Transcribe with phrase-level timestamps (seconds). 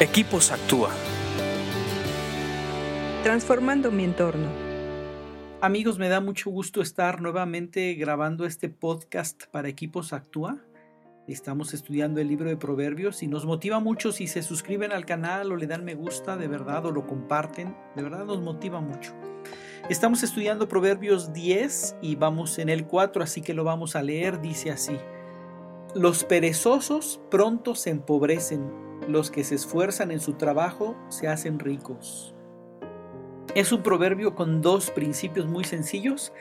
[0.00, 0.90] Equipos Actúa.
[3.22, 4.48] Transformando mi entorno.
[5.60, 10.58] Amigos, me da mucho gusto estar nuevamente grabando este podcast para Equipos Actúa.
[11.28, 15.52] Estamos estudiando el libro de Proverbios y nos motiva mucho si se suscriben al canal
[15.52, 17.76] o le dan me gusta, de verdad, o lo comparten.
[17.94, 19.12] De verdad nos motiva mucho.
[19.88, 24.40] Estamos estudiando Proverbios 10 y vamos en el 4, así que lo vamos a leer.
[24.40, 24.96] Dice así.
[25.94, 32.34] Los perezosos pronto se empobrecen los que se esfuerzan en su trabajo se hacen ricos.
[33.54, 36.32] Es un proverbio con dos principios muy sencillos,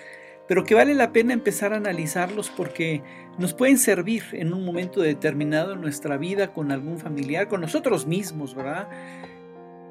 [0.48, 3.04] pero que vale la pena empezar a analizarlos porque
[3.38, 8.08] nos pueden servir en un momento determinado en nuestra vida con algún familiar, con nosotros
[8.08, 8.90] mismos, ¿verdad?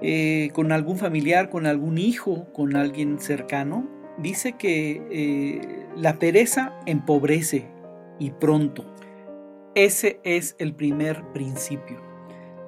[0.03, 3.89] Eh, con algún familiar, con algún hijo, con alguien cercano.
[4.19, 7.69] Dice que eh, la pereza empobrece
[8.19, 8.85] y pronto.
[9.75, 12.12] Ese es el primer principio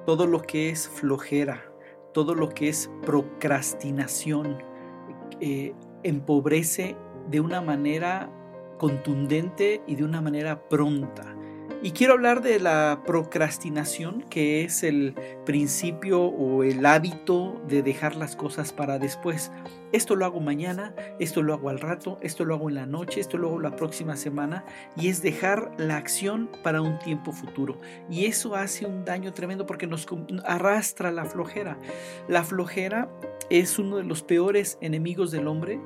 [0.05, 1.65] todo lo que es flojera,
[2.13, 4.57] todo lo que es procrastinación,
[5.41, 6.95] eh, empobrece
[7.29, 8.31] de una manera
[8.77, 11.35] contundente y de una manera pronta.
[11.85, 15.13] Y quiero hablar de la procrastinación, que es el
[15.45, 19.51] principio o el hábito de dejar las cosas para después.
[19.91, 23.19] Esto lo hago mañana, esto lo hago al rato, esto lo hago en la noche,
[23.19, 24.65] esto lo hago la próxima semana.
[24.97, 27.79] Y es dejar la acción para un tiempo futuro.
[28.09, 30.07] Y eso hace un daño tremendo porque nos
[30.43, 31.77] arrastra la flojera.
[32.27, 33.11] La flojera
[33.51, 35.79] es uno de los peores enemigos del hombre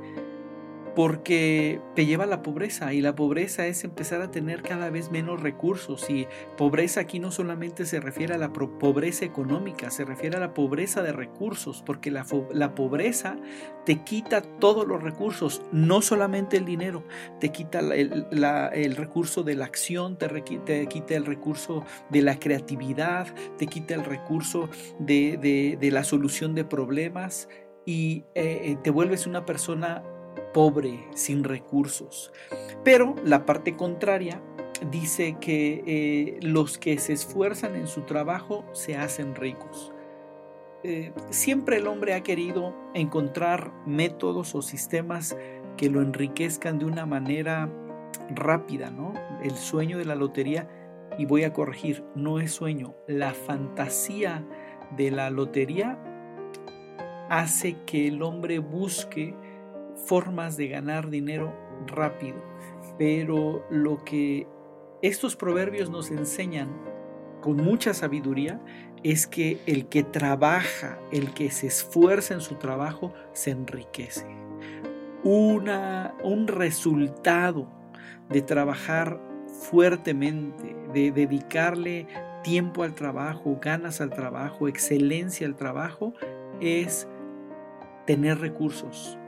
[1.00, 5.12] porque te lleva a la pobreza y la pobreza es empezar a tener cada vez
[5.12, 10.36] menos recursos y pobreza aquí no solamente se refiere a la pobreza económica, se refiere
[10.36, 12.26] a la pobreza de recursos, porque la,
[12.76, 13.38] pobreza
[13.86, 17.06] te quita todos los recursos, no solamente el dinero,
[17.40, 23.68] te quita el, recurso de la acción, te, quita el recurso de la creatividad, te
[23.68, 24.70] quita el recurso
[25.00, 27.48] de, la solución de problemas
[27.86, 30.04] y eh, eh, te vuelves una persona
[30.54, 32.32] pobre, sin recursos.
[32.84, 34.42] Pero la parte contraria
[34.92, 39.92] dice que eh, los que se esfuerzan en su trabajo se hacen ricos.
[40.84, 45.36] Eh, siempre el hombre ha querido encontrar métodos o sistemas
[45.76, 47.70] que lo enriquezcan de una manera
[48.30, 49.14] rápida, ¿no?
[49.44, 50.70] El sueño de la lotería,
[51.18, 54.46] y voy a corregir, no es sueño, la fantasía
[54.96, 55.98] de la lotería
[57.30, 59.36] hace que el hombre busque
[60.06, 61.54] formas de ganar dinero
[61.88, 62.38] rápido.
[62.98, 64.48] Pero lo que
[65.02, 66.70] estos proverbios nos enseñan
[67.42, 68.62] con mucha sabiduría
[69.04, 74.26] es que el que trabaja, el que se esfuerza en su trabajo, se enriquece.
[75.24, 77.70] Una, un resultado
[78.30, 82.08] de trabajar fuertemente, de dedicarle
[82.44, 86.14] tiempo al trabajo, ganas al trabajo, excelencia al trabajo,
[86.62, 87.08] es
[88.06, 89.19] tener recursos,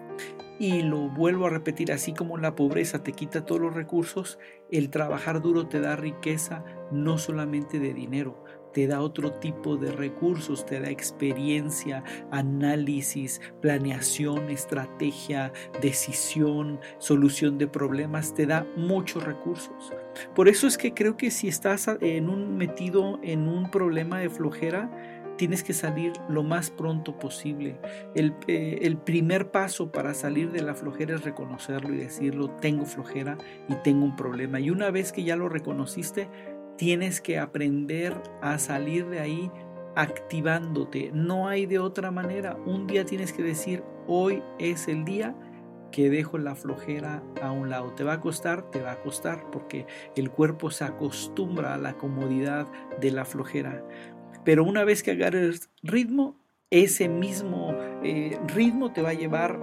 [0.60, 4.38] y lo vuelvo a repetir, así como la pobreza te quita todos los recursos,
[4.70, 8.44] el trabajar duro te da riqueza no solamente de dinero,
[8.74, 15.52] te da otro tipo de recursos, te da experiencia, análisis, planeación, estrategia,
[15.82, 19.94] decisión, solución de problemas, te da muchos recursos.
[20.36, 24.30] Por eso es que creo que si estás en un, metido en un problema de
[24.30, 24.90] flojera,
[25.38, 27.80] tienes que salir lo más pronto posible.
[28.16, 33.38] Eh, el, primer paso para salir de la flojera es reconocerlo y decirlo, tengo flojera
[33.68, 34.60] y tengo un problema.
[34.60, 36.30] Y una vez que ya lo reconociste,
[36.78, 39.52] tienes que aprender a salir de ahí
[39.96, 41.12] activándote.
[41.14, 42.56] No hay de otra manera.
[42.66, 45.36] Un día tienes que decir, hoy es el día
[45.92, 47.92] que dejo la flojera a un lado.
[47.94, 48.70] ¿Te va a costar?
[48.72, 49.86] Te va a costar porque
[50.16, 52.68] el cuerpo se acostumbra a la comodidad
[53.00, 53.84] de la flojera.
[54.44, 56.38] Pero una vez que agarres ritmo,
[56.70, 59.60] ese mismo eh, ritmo te va a llevar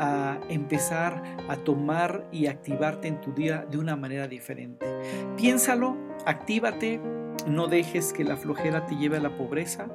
[0.00, 4.86] a empezar a tomar y activarte en tu día de una manera diferente.
[5.36, 5.96] Piénsalo,
[6.26, 7.00] actívate,
[7.46, 9.88] no dejes que la flojera te lleve a la pobreza